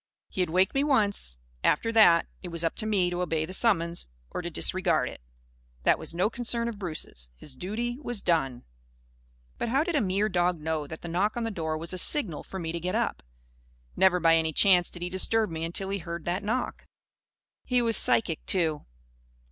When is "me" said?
0.73-0.83, 2.87-3.11, 12.57-12.71, 15.51-15.63